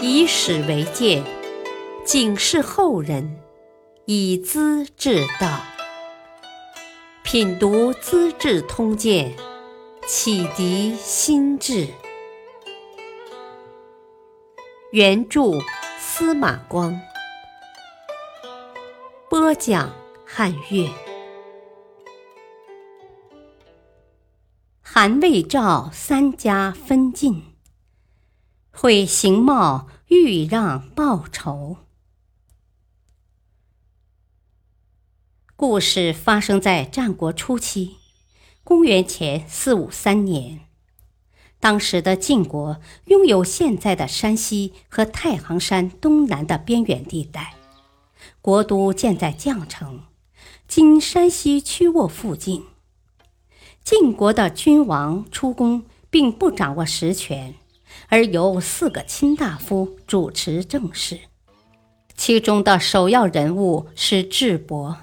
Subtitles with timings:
[0.00, 1.24] 以史为鉴，
[2.04, 3.40] 警示后人，
[4.04, 5.60] 以资治道。
[7.24, 9.34] 品读《资治通鉴》，
[10.06, 11.88] 启迪心智。
[14.92, 15.50] 原著
[15.98, 16.98] 司马光，
[19.28, 19.92] 播讲
[20.24, 20.88] 汉乐。
[24.80, 27.42] 韩魏赵三家分晋。
[28.80, 31.78] 会形貌，欲让报仇。
[35.56, 37.96] 故事发生在战国初期，
[38.62, 40.60] 公元前四五三年。
[41.58, 47.56] 当时的晋国拥有现在的山西和太行山东南的边远地带，
[48.40, 50.04] 国都建在绛城，
[50.68, 52.64] 今山西曲沃附近。
[53.82, 57.56] 晋国的君王出宫，并不掌握实权。
[58.08, 61.18] 而由四个卿大夫主持政事，
[62.16, 64.98] 其中的首要人物是智伯。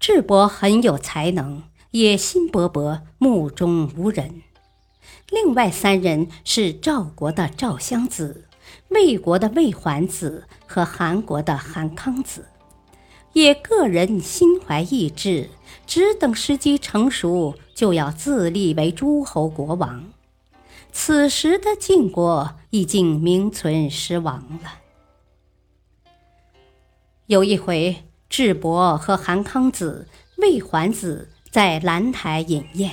[0.00, 4.42] 智伯很有才能，野心勃勃，目中无人。
[5.30, 8.48] 另外三人是赵国的赵襄子、
[8.88, 12.46] 魏国的魏桓子和韩国的韩康子，
[13.32, 15.50] 也个人心怀异志，
[15.86, 20.12] 只等时机成熟，就要自立为诸侯国王。
[20.92, 24.74] 此时的晋国已经名存实亡了。
[27.26, 32.92] 有一回，智伯和韩康子、魏桓子在兰台饮宴，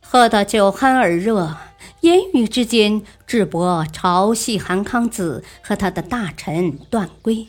[0.00, 1.56] 喝得酒酣耳热，
[2.02, 7.48] 言语之间，智伯嘲戏韩康子和他的大臣段圭，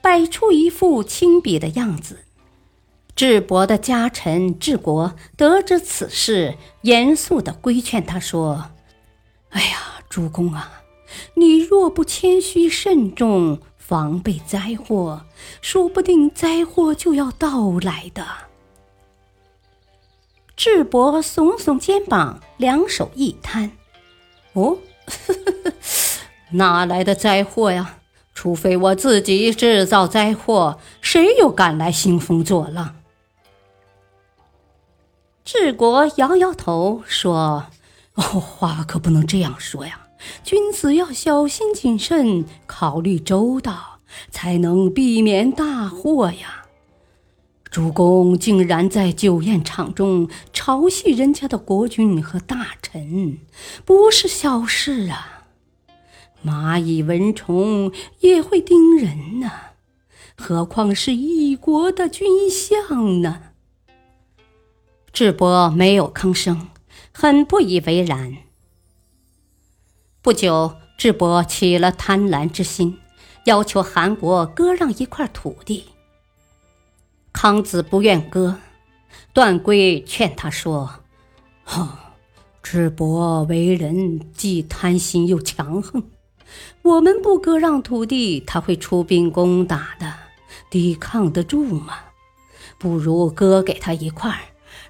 [0.00, 2.24] 摆出一副轻鄙的样子。
[3.18, 8.66] 智伯的家臣智国得知此事，严肃地规劝他说
[9.50, 10.84] ：“哎呀，主公啊，
[11.34, 15.24] 你若不谦虚慎重，防备灾祸，
[15.60, 18.24] 说不定灾祸就要到来的。”
[20.54, 23.72] 智伯耸耸肩膀，两手一摊
[24.54, 25.72] ：“哦呵呵，
[26.54, 27.96] 哪来的灾祸呀？
[28.32, 32.94] 除非我自己制造灾祸，谁又敢来兴风作浪？”
[35.50, 37.68] 治国摇摇头说
[38.16, 40.08] ：“哦，话可不能这样说呀！
[40.44, 44.00] 君子要小心谨慎，考虑周到，
[44.30, 46.66] 才能避免大祸呀。
[47.70, 53.38] 主公竟然在酒宴场中嘲戏人家的国君和大臣，
[53.86, 55.44] 不是小事啊！
[56.44, 59.50] 蚂蚁、蚊虫也会叮人呢，
[60.36, 63.44] 何况是一国的君相呢？”
[65.12, 66.68] 智伯没有吭声，
[67.12, 68.36] 很不以为然。
[70.22, 72.98] 不久，智伯起了贪婪之心，
[73.46, 75.86] 要求韩国割让一块土地。
[77.32, 78.56] 康子不愿割，
[79.32, 80.90] 段圭劝他说
[81.64, 81.88] ：“哼，
[82.62, 86.04] 智伯为人既贪心又强横，
[86.82, 90.12] 我们不割让土地，他会出兵攻打的，
[90.70, 91.98] 抵抗得住吗？
[92.78, 94.38] 不如割给他一块。”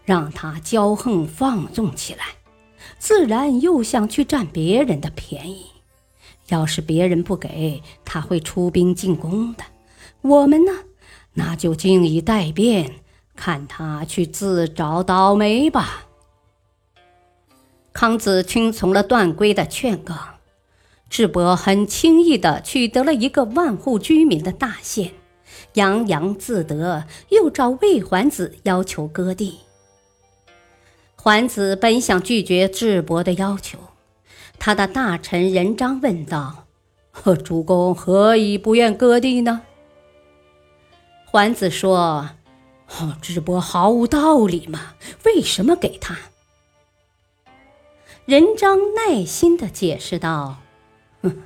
[0.08, 2.24] 让他骄横放纵起来，
[2.98, 5.66] 自然又想去占别人的便宜。
[6.48, 9.64] 要是别人不给，他会出兵进攻的。
[10.22, 10.72] 我们呢，
[11.34, 12.94] 那就静以待变，
[13.36, 16.06] 看他去自找倒霉吧。
[17.92, 20.16] 康子听从了段圭的劝告，
[21.10, 25.12] 智伯很轻易地取得了一个万户居民的大县，
[25.74, 29.58] 洋洋自得，又找魏桓子要求割地。
[31.20, 33.76] 桓子本想拒绝智伯的要求，
[34.56, 36.66] 他的大臣任章问道
[37.44, 39.62] ：“主公何以不愿割地呢？”
[41.26, 42.30] 桓子说
[43.20, 46.16] ：“智伯毫无道理嘛，为什么给他？”
[48.24, 50.58] 任章耐心地解释道
[51.22, 51.42] ：“哼，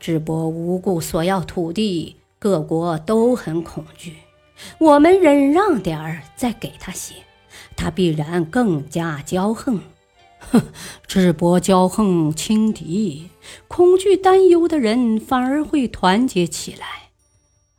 [0.00, 4.16] 智伯无故索要土地，各国都很恐惧，
[4.78, 7.14] 我们忍让点儿，再给他些。”
[7.76, 9.80] 他必然更加骄横，
[10.38, 10.62] 哼！
[11.06, 13.30] 智伯骄横轻敌，
[13.68, 17.10] 恐惧担忧的人反而会团结起来。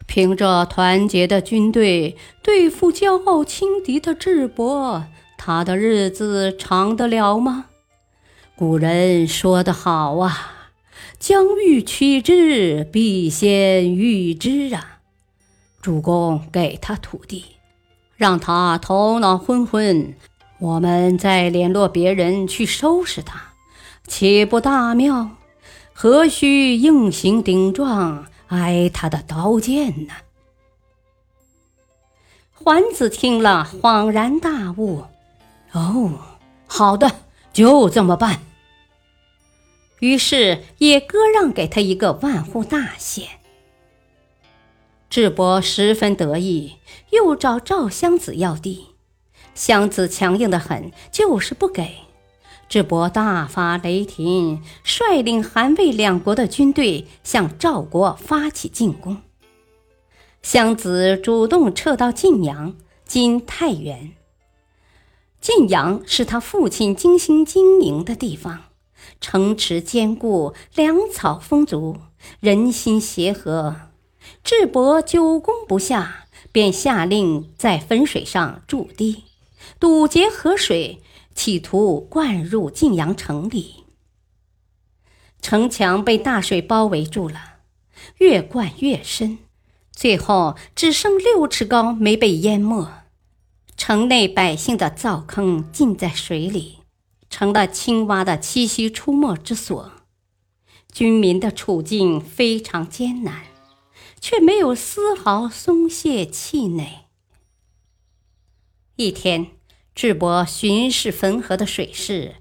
[0.08, 5.06] 凭着团结的军队对付骄傲轻敌的智伯，
[5.38, 7.68] 他的日子长得了吗？
[8.58, 10.70] 古人说得好啊
[11.18, 15.00] ，“将欲取之，必先予之”啊！
[15.82, 17.46] 主公给他土地。
[18.22, 20.14] 让他头脑昏昏，
[20.60, 23.54] 我们再联络别人去收拾他，
[24.06, 25.32] 岂不大妙？
[25.92, 30.14] 何须硬行顶撞，挨他的刀剑呢？”
[32.54, 35.06] 桓子听了，恍然大悟
[35.74, 36.14] ：“哦，
[36.68, 37.12] 好的，
[37.52, 38.42] 就这么办。”
[40.00, 43.41] 于是也割让给他一个万户大县。
[45.12, 46.78] 智伯十分得意，
[47.10, 48.86] 又找赵襄子要地，
[49.54, 51.96] 襄子强硬的很，就是不给。
[52.70, 59.18] 智伯大发雷霆，率领韩魏两国的军队向赵国发起进攻。
[60.42, 64.14] 襄子主动撤到晋阳（今太原）。
[65.42, 68.62] 晋阳是他父亲精心经营的地方。
[69.20, 71.98] 城池坚固，粮草丰足，
[72.40, 73.91] 人心协和。
[74.44, 79.24] 智伯久攻不下，便下令在汾水上筑堤，
[79.80, 81.02] 堵截河水，
[81.34, 83.84] 企图灌入晋阳城里。
[85.42, 87.58] 城墙被大水包围住了，
[88.18, 89.40] 越灌越深，
[89.92, 92.88] 最后只剩六尺高，没被淹没。
[93.76, 96.78] 城内百姓的灶坑浸在水里。
[97.34, 99.90] 成了青蛙的栖息出没之所，
[100.92, 103.44] 军民的处境非常艰难，
[104.22, 107.08] 却没有丝毫松懈气馁。
[108.96, 109.48] 一天，
[109.94, 112.36] 智伯巡视汾河的水势，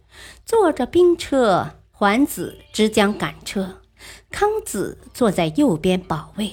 [0.44, 3.80] 坐着兵车，桓子只将赶车，
[4.30, 6.52] 康子坐在右边保卫。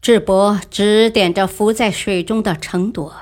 [0.00, 3.12] 智伯指点着浮在水中的城垛，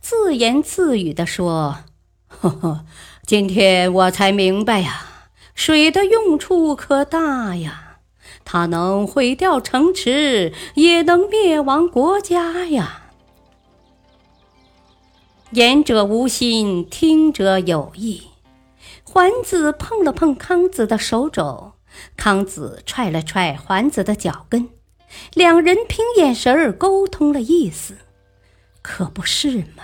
[0.00, 1.84] 自言自语地说
[2.26, 2.84] ：“呵呵。”
[3.26, 7.85] 今天我才明白呀，水的用处可大呀，
[8.46, 13.10] 它能毁掉城池，也能灭亡国家呀。
[15.50, 18.22] 言者无心，听者有意。
[19.02, 21.72] 桓子碰了碰康子的手肘，
[22.16, 24.68] 康子踹了踹桓子的脚跟，
[25.34, 27.96] 两人凭眼神儿沟通了意思，
[28.80, 29.82] 可不是吗？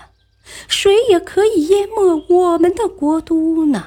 [0.68, 3.84] 水也可以淹没我们的国都呢。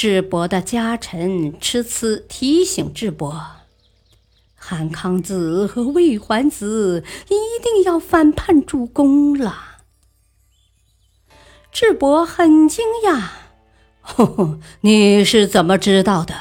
[0.00, 3.44] 智伯的家臣痴呲提醒智伯
[4.54, 9.78] ：“韩康子和魏桓子一定要反叛主公了。”
[11.74, 13.24] 智伯很惊讶
[14.00, 16.32] ：“呵呵，你是怎么知道的？”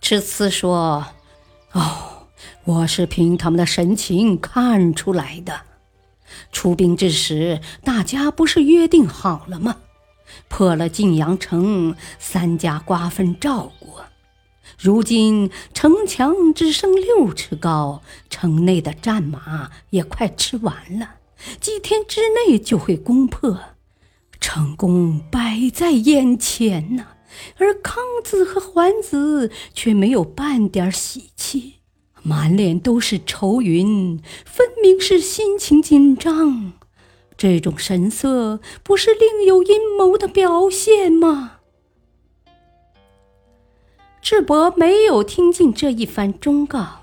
[0.00, 1.08] 痴呲说
[1.74, 2.28] ：“哦，
[2.62, 5.62] 我是凭他们的神情看出来的。”
[6.52, 9.78] 出兵之时，大家不是约定好了吗？
[10.48, 14.04] 破了晋阳城，三家瓜分赵国。
[14.78, 21.16] 如今城墙只剩六尺高，城内的战马也快吃完了，
[21.60, 23.58] 几天之内就会攻破，
[24.40, 27.06] 成功摆在眼前呐。
[27.58, 31.74] 而康子和桓子却没有半点喜气。
[32.22, 36.72] 满脸都是愁云，分明是心情紧张。
[37.36, 41.60] 这种神色不是另有阴谋的表现吗？
[44.22, 47.02] 智伯没有听进这一番忠告。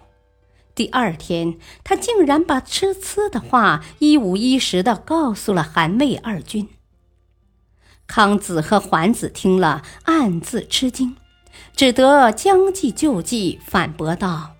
[0.75, 6.67] 第二天，他竟然把吃呲的话一五一十的告诉了韩魏二军。
[8.07, 11.15] 康子和桓子听了，暗自吃惊，
[11.75, 14.55] 只得将计就计，反驳道。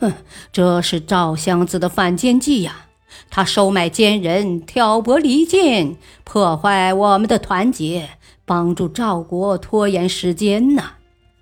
[0.00, 0.14] 哼，
[0.50, 2.88] 这是赵襄子的反间计呀！
[3.30, 8.10] 他收买奸人，挑拨离间，破坏我们的团结，
[8.44, 10.82] 帮助赵国拖延时间呢。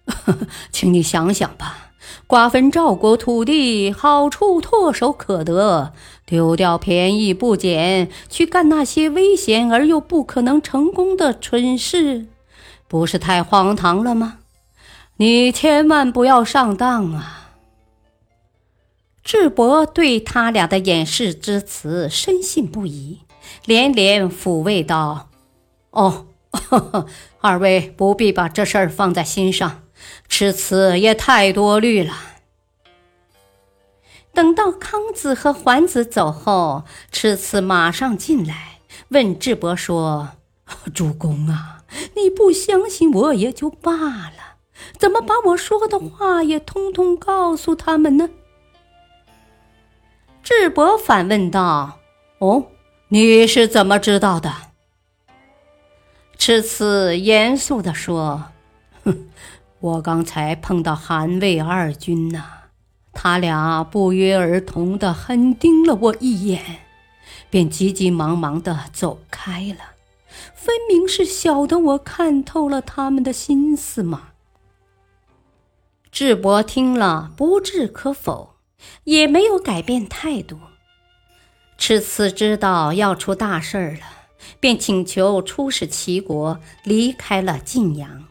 [0.71, 1.93] 请你想想吧，
[2.27, 5.93] 瓜分赵国土地，好处唾手可得，
[6.27, 12.27] 丢掉便宜不捡，去干那些危险而又不可能成功的蠢事，
[12.89, 14.39] 不是太荒唐了吗？
[15.17, 17.40] 你千万不要上当啊！
[19.23, 23.21] 智伯对他俩的掩饰之词深信不疑，
[23.65, 25.29] 连连抚慰道
[25.91, 27.07] ：“哦，呵 呵
[27.41, 29.83] 二位不必把这事儿放在心上，
[30.29, 32.15] 吃词也太多虑了。”
[34.33, 40.31] 等到康子和桓子走后，赤次马上进来问智伯说
[40.95, 41.83] ：“主公啊，
[42.17, 44.57] 你不相信我也就罢了，
[44.99, 48.31] 怎么把我说的话也通通告诉他们呢？”
[50.53, 52.01] 智伯反问道
[52.41, 52.67] ：“哦，
[53.07, 54.53] 你是怎么知道的？”
[56.37, 58.47] 赤此严肃地说
[59.05, 59.29] ：“哼，
[59.79, 62.45] 我刚才碰到韩魏二军呐，
[63.13, 66.81] 他俩不约而同地狠盯了我一眼，
[67.49, 69.95] 便急急忙忙地走开了。
[70.53, 74.31] 分明是晓得我看透了他们的心思嘛。
[76.11, 78.50] 智伯听了，不置可否，
[79.05, 80.59] 也没有改变态度。
[81.79, 84.01] 赤次知道要出大事儿了，
[84.61, 88.25] 便请求出使齐国，离开了晋阳。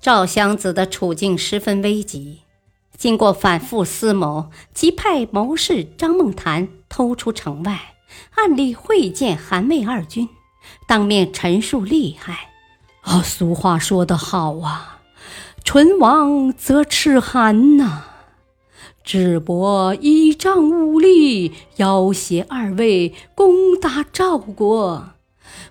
[0.00, 2.40] 赵襄子的处境十分危急，
[2.96, 7.94] 经过反复思谋，即派谋士张孟谈偷出城外，
[8.34, 10.28] 暗里会见韩魏二军，
[10.88, 12.50] 当面陈述利害。
[13.02, 15.02] 啊，俗话说得好啊！
[15.64, 18.04] 唇亡则齿寒呐！
[19.04, 25.10] 智伯依仗武力，要挟二位攻打赵国。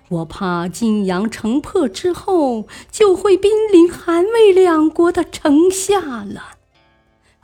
[0.08, 6.42] 我怕晋阳城破之后，就会濒临韩魏两国的城下了。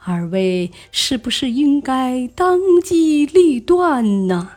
[0.05, 4.51] 二位是不是应该当机立断呢？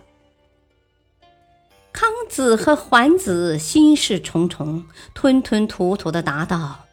[1.94, 6.86] 康子和桓子心事重重，吞吞吐吐的答道。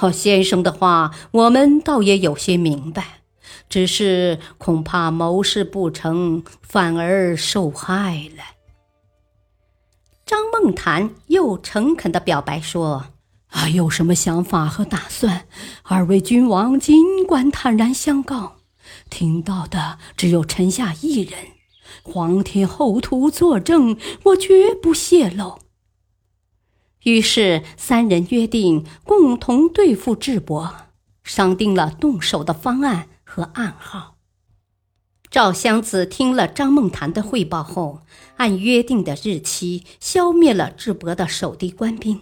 [0.00, 3.21] 哦，先生的话，我们倒也有些明白，
[3.68, 8.42] 只是恐怕谋事不成，反而受害了。
[10.24, 13.06] 张梦谈又诚恳的表白说
[13.50, 15.46] ：“啊，有什么想法和打算，
[15.82, 18.56] 二位君王尽管坦然相告，
[19.10, 21.38] 听到的只有臣下一人，
[22.02, 25.58] 皇天后土作证，我绝不泄露。”
[27.04, 30.72] 于是三人约定共同对付智伯，
[31.24, 34.16] 商定了动手的方案和暗号。
[35.30, 38.02] 赵襄子听了张梦谈的汇报后，
[38.36, 42.20] 按约定的日期消灭了智伯的守敌官兵，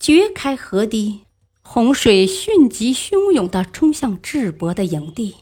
[0.00, 1.20] 掘开河堤，
[1.62, 5.36] 洪水迅疾汹涌地冲向智伯的营地。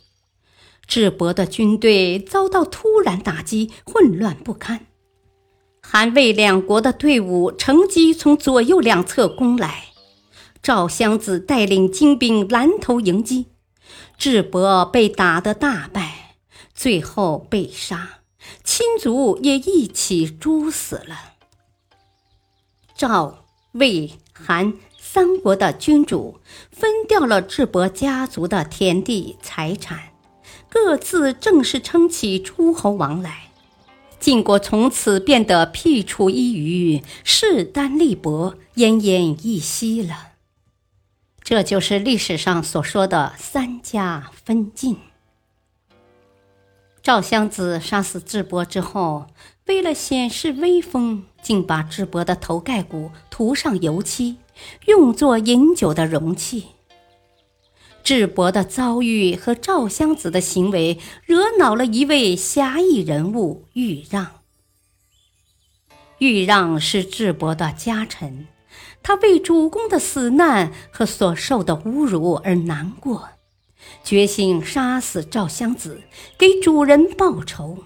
[0.86, 4.84] 智伯的军队遭到突然打击，混乱不堪。
[5.80, 9.84] 韩魏两国的队伍乘机从左右两侧攻来，
[10.62, 13.46] 赵襄子带领精兵拦头迎击，
[14.16, 16.36] 智伯被打得大败，
[16.74, 18.20] 最后被杀，
[18.64, 21.34] 亲族也一起诛死了。
[22.96, 26.40] 赵、魏、韩三国的君主
[26.70, 30.12] 分掉了智伯家族的田地财产，
[30.68, 33.44] 各自正式称起诸侯王来。
[34.18, 40.32] 晋国从此变得僻处一隅，势单力薄，奄奄一息了。
[41.48, 44.98] 这就是历史上所说的三家分晋。
[47.00, 49.28] 赵襄子杀死智伯之后，
[49.64, 54.36] 为了显示威风，竟把智伯的头盖骨涂上油漆，
[54.84, 56.66] 用作饮酒的容器。
[58.04, 64.42] 智伯的遭遇和赵襄子的行为惹恼了一位侠义人物豫让。
[66.18, 68.46] 豫让是智伯的家臣，
[69.02, 73.30] 他为主公的死难和所受的侮辱而难过，
[74.04, 76.02] 决心杀死赵襄子，
[76.36, 77.78] 给主人报仇。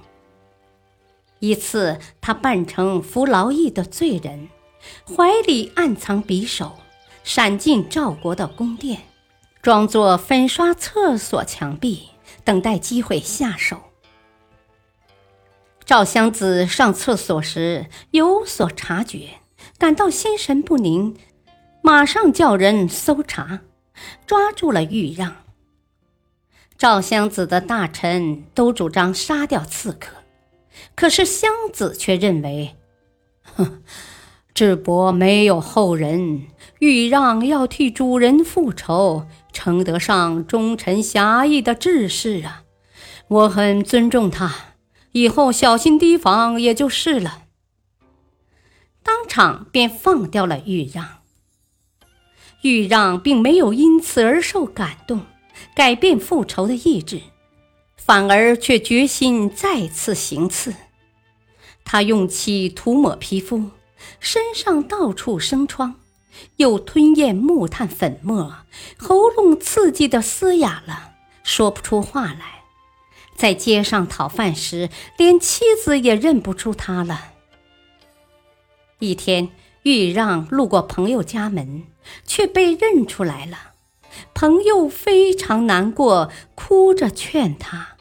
[1.38, 4.49] 一次，他扮成服劳役的罪人，
[5.07, 6.78] 怀里暗藏匕首，
[7.25, 9.02] 闪进赵国的宫殿。
[9.61, 12.09] 装作粉刷厕所墙壁，
[12.42, 13.76] 等待机会下手。
[15.85, 19.40] 赵襄子上厕所时有所察觉，
[19.83, 21.17] 感到心神不宁，
[21.83, 23.62] 马上叫人搜查，
[24.25, 25.39] 抓住了豫让。
[26.79, 30.19] 赵襄子的大臣都主张杀掉刺客，
[30.95, 32.77] 可是襄子却认为，
[33.43, 33.83] 哼，
[34.55, 36.43] 智伯没有后人，
[36.79, 39.27] 豫让要替主人复仇。
[39.53, 42.62] 称得上忠臣侠义的志士啊！
[43.27, 44.55] 我很尊重他，
[45.11, 47.42] 以后小心提防也就是了。
[49.23, 51.21] 当场便放掉了豫让。
[52.62, 55.21] 豫让并没有因此而受感动，
[55.76, 57.21] 改变复仇的意志，
[57.97, 60.75] 反而却决心再次行刺。
[61.85, 63.71] 他用漆涂抹皮肤，
[64.19, 65.95] 身上到处生疮。
[66.57, 68.57] 又吞咽木炭粉末，
[68.99, 71.12] 喉咙刺激的嘶哑了，
[71.45, 72.62] 说不出话来。
[73.37, 77.32] 在街上讨饭时，连妻子也认不出他了。
[79.03, 79.49] 一天，
[79.83, 81.83] 豫让路过朋友家门，
[82.25, 83.73] 却被认出来了。
[84.33, 87.97] 朋友非常难过，哭着劝他。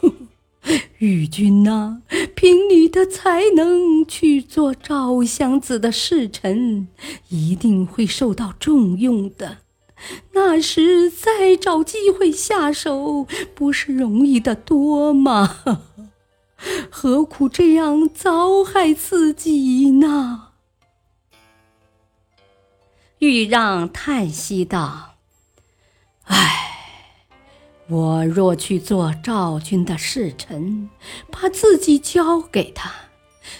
[0.96, 2.00] 玉君呐，
[2.34, 6.88] 凭你的才能去做赵襄子的侍臣，
[7.28, 9.58] 一定会受到重用的。
[10.32, 15.58] 那时再找机会下手，不是容易的多吗？
[16.90, 20.48] 何苦这样糟害自己呢？
[23.18, 25.14] 豫让叹息道
[26.26, 27.06] ：“唉，
[27.88, 30.90] 我若去做赵军的侍臣，
[31.30, 32.92] 把自己交给他，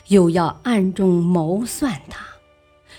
[0.08, 2.26] 又要暗中谋算他，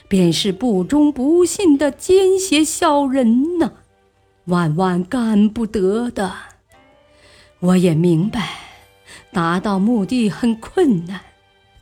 [0.07, 3.73] 便是不忠不信的奸邪小人呢，
[4.45, 6.33] 万万干不得的。
[7.59, 8.52] 我也明白，
[9.33, 11.19] 达到目的很困难。”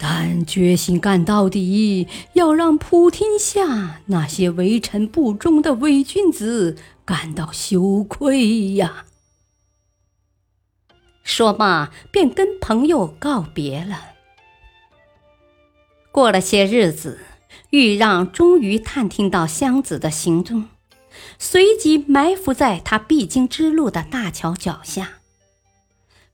[0.04, 9.06] 但决心干到底，要让普天下那些为臣不忠的伪君子感到羞愧呀！
[11.24, 14.14] 说罢，便跟朋友告别了。
[16.12, 17.20] 过了些日子，
[17.70, 20.68] 豫让终于探听到湘子的行踪，
[21.38, 25.21] 随即埋伏在他必经之路的大桥脚下。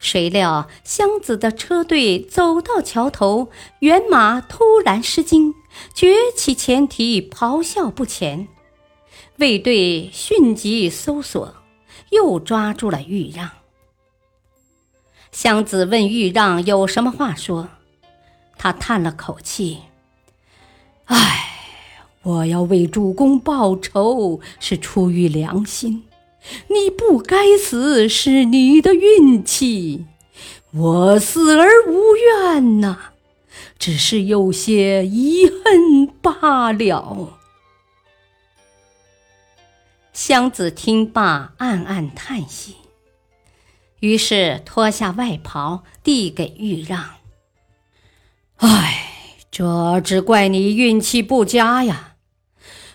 [0.07, 3.49] 谁料湘子的车队走到桥头，
[3.81, 5.53] 辕马突然失惊，
[5.93, 8.47] 举起前蹄，咆哮不前。
[9.35, 11.55] 卫队迅即搜索，
[12.11, 13.49] 又抓住了豫让。
[15.33, 17.67] 湘子问豫让有什么话说，
[18.57, 19.79] 他叹了口气
[21.03, 21.17] ：“唉，
[22.23, 26.05] 我要为主公报仇，是出于良心。”
[26.67, 30.05] 你不该死是你的运气，
[30.71, 32.97] 我死而无怨呐，
[33.77, 37.37] 只是有些遗恨罢了。
[40.13, 42.75] 湘子听罢，暗暗叹息，
[43.99, 47.05] 于是脱下外袍递给豫让。
[48.57, 49.03] 唉，
[49.51, 52.15] 这只怪你运气不佳呀！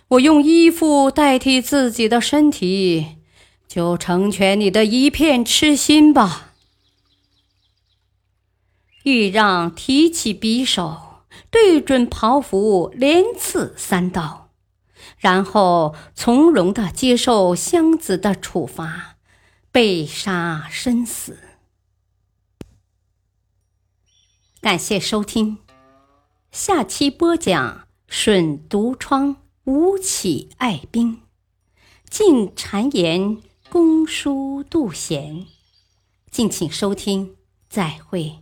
[0.09, 3.19] 我用衣服代替自己的身体。
[3.73, 6.53] 就成全你的一片痴心吧。
[9.03, 14.51] 豫让提起匕首，对准袍服连刺三刀，
[15.17, 19.17] 然后从容的接受湘子的处罚，
[19.71, 21.39] 被杀身死。
[24.61, 25.57] 感谢收听，
[26.51, 31.23] 下期播讲吮独窗，吴起爱兵，
[32.11, 33.41] 进谗言。
[33.73, 35.47] 公输杜贤，
[36.31, 37.37] 敬请收听，
[37.71, 38.42] 再会。